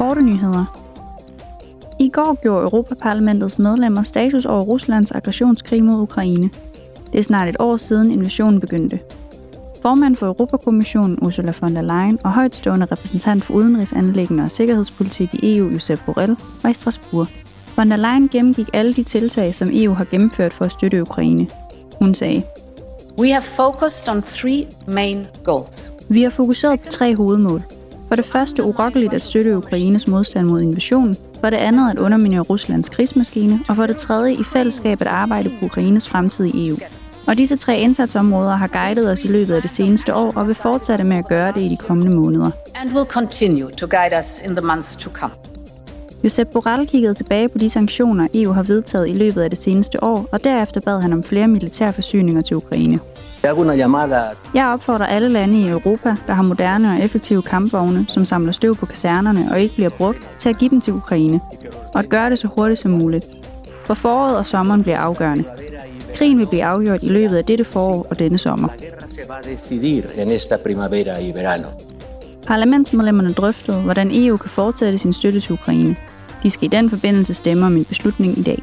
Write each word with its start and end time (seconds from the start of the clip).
korte 0.00 0.22
nyheder. 0.22 0.64
I 1.98 2.08
går 2.08 2.42
gjorde 2.42 2.62
Europaparlamentets 2.62 3.58
medlemmer 3.58 4.02
status 4.02 4.44
over 4.44 4.62
Ruslands 4.62 5.12
aggressionskrig 5.12 5.84
mod 5.84 6.02
Ukraine. 6.02 6.50
Det 7.12 7.18
er 7.18 7.22
snart 7.22 7.48
et 7.48 7.56
år 7.58 7.76
siden 7.76 8.10
invasionen 8.10 8.60
begyndte. 8.60 9.00
Formand 9.82 10.16
for 10.16 10.26
Europakommissionen 10.26 11.18
Ursula 11.22 11.52
von 11.60 11.76
der 11.76 11.82
Leyen 11.82 12.18
og 12.24 12.32
højtstående 12.32 12.86
repræsentant 12.86 13.44
for 13.44 13.54
udenrigsanlæggende 13.54 14.44
og 14.44 14.50
sikkerhedspolitik 14.50 15.34
i 15.34 15.56
EU, 15.56 15.68
Josep 15.68 16.00
Borrell, 16.06 16.36
var 16.62 16.70
i 16.70 16.74
Strasbourg. 16.74 17.28
Von 17.76 17.90
der 17.90 17.96
Leyen 17.96 18.28
gennemgik 18.28 18.68
alle 18.72 18.94
de 18.94 19.02
tiltag, 19.02 19.54
som 19.54 19.70
EU 19.72 19.94
har 19.94 20.04
gennemført 20.04 20.52
for 20.52 20.64
at 20.64 20.72
støtte 20.72 21.02
Ukraine. 21.02 21.46
Hun 21.98 22.14
sagde, 22.14 22.42
We 23.18 23.30
have 23.32 23.42
focused 23.42 24.08
on 24.08 24.22
three 24.22 24.66
main 24.86 25.26
goals. 25.44 25.92
Vi 26.08 26.22
har 26.22 26.30
fokuseret 26.30 26.80
på 26.80 26.90
tre 26.90 27.16
hovedmål. 27.16 27.79
For 28.10 28.16
det 28.16 28.24
første 28.24 28.64
urokkeligt 28.64 29.14
at 29.14 29.22
støtte 29.22 29.56
Ukraines 29.56 30.06
modstand 30.06 30.46
mod 30.46 30.60
invasionen, 30.60 31.16
for 31.40 31.50
det 31.50 31.56
andet 31.56 31.90
at 31.90 31.98
underminere 31.98 32.40
Ruslands 32.40 32.88
krigsmaskine, 32.88 33.60
og 33.68 33.76
for 33.76 33.86
det 33.86 33.96
tredje 33.96 34.32
i 34.32 34.42
fællesskab 34.44 35.00
at 35.00 35.06
arbejde 35.06 35.48
på 35.48 35.64
Ukraines 35.64 36.08
fremtid 36.08 36.44
i 36.44 36.68
EU. 36.68 36.76
Og 37.26 37.36
disse 37.36 37.56
tre 37.56 37.78
indsatsområder 37.78 38.56
har 38.56 38.66
guidet 38.66 39.12
os 39.12 39.24
i 39.24 39.28
løbet 39.28 39.54
af 39.54 39.62
det 39.62 39.70
seneste 39.70 40.14
år 40.14 40.32
og 40.36 40.46
vil 40.46 40.54
fortsætte 40.54 41.04
med 41.04 41.16
at 41.18 41.28
gøre 41.28 41.52
det 41.52 41.62
i 41.62 41.68
de 41.68 41.76
kommende 41.76 42.16
måneder. 42.16 42.50
And 42.74 42.92
will 42.92 43.06
continue 43.06 43.70
to 43.70 43.86
guide 43.90 44.18
us 44.18 44.42
in 44.44 44.56
the 44.56 44.66
months 44.66 44.96
to 44.96 45.10
come. 45.10 45.49
Josep 46.24 46.48
Borrell 46.52 46.86
kiggede 46.86 47.14
tilbage 47.14 47.48
på 47.48 47.58
de 47.58 47.68
sanktioner, 47.68 48.28
EU 48.34 48.52
har 48.52 48.62
vedtaget 48.62 49.08
i 49.08 49.12
løbet 49.12 49.42
af 49.42 49.50
det 49.50 49.62
seneste 49.62 50.04
år, 50.04 50.28
og 50.32 50.44
derefter 50.44 50.80
bad 50.80 51.00
han 51.00 51.12
om 51.12 51.22
flere 51.22 51.48
militære 51.48 51.92
forsyninger 51.92 52.42
til 52.42 52.56
Ukraine. 52.56 53.00
Jeg 54.54 54.66
opfordrer 54.72 55.06
alle 55.06 55.28
lande 55.28 55.60
i 55.60 55.68
Europa, 55.68 56.16
der 56.26 56.32
har 56.32 56.42
moderne 56.42 56.88
og 56.88 57.04
effektive 57.04 57.42
kampvogne, 57.42 58.06
som 58.08 58.24
samler 58.24 58.52
støv 58.52 58.76
på 58.76 58.86
kasernerne 58.86 59.40
og 59.50 59.60
ikke 59.60 59.74
bliver 59.74 59.90
brugt, 59.90 60.18
til 60.38 60.48
at 60.48 60.58
give 60.58 60.70
dem 60.70 60.80
til 60.80 60.92
Ukraine. 60.92 61.40
Og 61.94 61.98
at 61.98 62.08
gøre 62.08 62.30
det 62.30 62.38
så 62.38 62.48
hurtigt 62.56 62.80
som 62.80 62.90
muligt. 62.90 63.26
For 63.84 63.94
foråret 63.94 64.36
og 64.36 64.46
sommeren 64.46 64.82
bliver 64.82 64.98
afgørende. 64.98 65.44
Krigen 66.14 66.38
vil 66.38 66.46
blive 66.46 66.64
afgjort 66.64 67.02
i 67.02 67.08
løbet 67.08 67.36
af 67.36 67.44
dette 67.44 67.64
forår 67.64 68.06
og 68.10 68.18
denne 68.18 68.38
sommer. 68.38 68.68
Parlamentsmedlemmerne 72.50 73.32
drøftede, 73.32 73.82
hvordan 73.82 74.10
EU 74.12 74.36
kan 74.36 74.50
fortsætte 74.50 74.98
sin 74.98 75.12
støtte 75.12 75.40
til 75.40 75.52
Ukraine. 75.52 75.96
De 76.42 76.50
skal 76.50 76.64
i 76.64 76.68
den 76.68 76.90
forbindelse 76.90 77.34
stemme 77.34 77.66
om 77.66 77.76
en 77.76 77.84
beslutning 77.84 78.38
i 78.38 78.42
dag. 78.42 78.62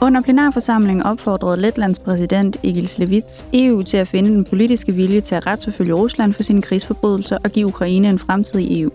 Under 0.00 0.20
plenarforsamlingen 0.20 1.02
opfordrede 1.02 1.60
Letlands 1.60 1.98
præsident 1.98 2.56
Egil 2.62 2.90
Levits 2.98 3.44
EU 3.52 3.82
til 3.82 3.96
at 3.96 4.08
finde 4.08 4.30
den 4.30 4.44
politiske 4.44 4.92
vilje 4.92 5.20
til 5.20 5.34
at 5.34 5.46
retsforfølge 5.46 5.92
Rusland 5.92 6.32
for 6.34 6.42
sine 6.42 6.62
krigsforbrydelser 6.62 7.38
og 7.44 7.50
give 7.50 7.66
Ukraine 7.66 8.08
en 8.08 8.18
fremtid 8.18 8.60
i 8.60 8.82
EU. 8.82 8.90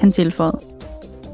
Han 0.00 0.12
tilføjede. 0.12 0.58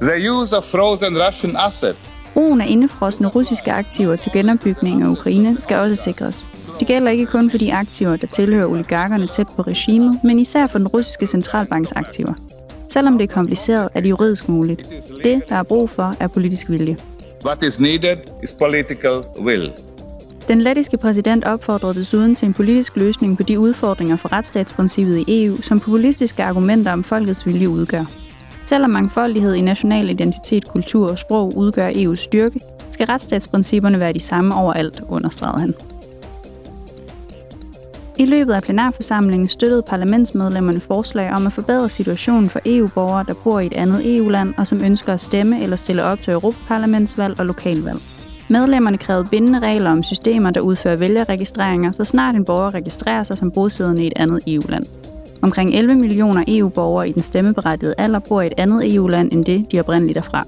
The 0.01 0.31
use 0.33 0.57
of 0.57 0.65
frozen 0.65 1.27
Russian 1.27 1.57
assets 1.57 1.99
Brugen 2.35 2.61
af 2.61 2.67
indefrosne 2.69 3.29
russiske 3.29 3.73
aktiver 3.73 4.17
til 4.17 4.33
genopbygning 4.33 5.03
af 5.03 5.09
Ukraine 5.09 5.57
skal 5.61 5.77
også 5.77 6.03
sikres. 6.03 6.47
Det 6.79 6.87
gælder 6.87 7.11
ikke 7.11 7.27
kun 7.27 7.51
for 7.51 7.59
de 7.59 7.75
aktiver, 7.75 8.17
der 8.17 8.27
tilhører 8.27 8.67
oligarkerne 8.67 9.27
tæt 9.27 9.47
på 9.57 9.63
regimet, 9.63 10.21
men 10.25 10.39
især 10.39 10.67
for 10.67 10.79
den 10.79 10.89
russiske 10.89 11.27
centralbanks 11.27 11.93
aktiver. 11.93 12.35
Selvom 12.89 13.19
det 13.19 13.31
er 13.31 13.35
kompliceret, 13.35 13.89
er 13.95 14.01
det 14.01 14.09
juridisk 14.11 14.49
muligt. 14.49 14.89
Det, 15.25 15.43
der 15.49 15.57
er 15.57 15.63
brug 15.63 15.91
for, 15.91 16.15
er 16.21 16.27
politisk 16.29 16.71
vilje. 16.71 16.97
What 17.45 17.63
is 17.63 17.81
needed 17.81 18.17
is 18.43 18.55
political 18.55 19.23
will. 19.41 19.73
Den 20.49 20.61
lettiske 20.61 20.97
præsident 20.97 21.45
opfordrede 21.45 21.95
desuden 21.95 22.35
til 22.35 22.47
en 22.47 22.55
politisk 22.55 22.97
løsning 22.97 23.37
på 23.37 23.43
de 23.43 23.59
udfordringer 23.59 24.17
for 24.17 24.33
retsstatsprincippet 24.33 25.25
i 25.29 25.45
EU, 25.45 25.63
som 25.63 25.81
populistiske 25.81 26.43
argumenter 26.43 26.93
om 26.93 27.05
folkets 27.05 27.47
vilje 27.47 27.69
udgør. 27.69 28.05
Selvom 28.65 28.91
mangfoldighed 28.91 29.55
i 29.55 29.61
national 29.61 30.11
identitet, 30.11 30.69
kultur 30.69 31.11
og 31.11 31.19
sprog 31.19 31.57
udgør 31.57 31.91
EU's 31.91 32.17
styrke, 32.17 32.61
skal 32.91 33.07
retsstatsprincipperne 33.07 34.01
være 34.01 34.13
de 34.13 34.21
samme 34.21 34.55
overalt, 34.55 35.03
understregede 35.09 35.61
han. 35.61 35.75
I 38.19 38.25
løbet 38.25 38.53
af 38.53 38.63
plenarforsamlingen 38.63 39.49
støttede 39.49 39.83
parlamentsmedlemmerne 39.83 40.81
forslag 40.81 41.33
om 41.33 41.47
at 41.47 41.53
forbedre 41.53 41.89
situationen 41.89 42.51
for 42.51 42.61
EU-borgere, 42.67 43.25
der 43.29 43.35
bor 43.45 43.61
i 43.61 43.67
et 43.67 43.73
andet 43.73 44.17
EU-land 44.17 44.55
og 44.59 44.67
som 44.67 44.85
ønsker 44.85 45.13
at 45.13 45.21
stemme 45.21 45.63
eller 45.63 45.77
stille 45.77 46.05
op 46.05 46.19
til 46.19 46.33
Europaparlamentsvalg 46.33 47.41
og 47.41 47.47
lokalvalg. 47.47 47.99
Medlemmerne 48.49 48.99
krævede 48.99 49.29
bindende 49.31 49.59
regler 49.59 49.91
om 49.91 50.03
systemer, 50.03 50.51
der 50.51 50.61
udfører 50.61 50.97
vælgerregistreringer, 50.97 51.93
så 51.93 52.05
snart 52.05 52.35
en 52.35 52.45
borger 52.45 52.75
registrerer 52.75 53.25
sig 53.25 53.39
som 53.39 53.51
bosiddende 53.51 54.05
i 54.05 54.07
et 54.07 54.13
andet 54.17 54.43
EU-land. 54.47 54.85
Omkring 55.43 55.75
11 55.75 55.95
millioner 55.95 56.45
EU-borgere 56.49 57.09
i 57.09 57.13
den 57.13 57.23
stemmeberettigede 57.23 57.95
alder 57.99 58.19
bor 58.19 58.41
i 58.41 58.47
et 58.47 58.55
andet 58.57 58.95
EU-land 58.95 59.33
end 59.33 59.45
det, 59.45 59.73
de 59.73 59.81
oprindeligt 59.81 60.19
er 60.19 60.23
fra. 60.23 60.47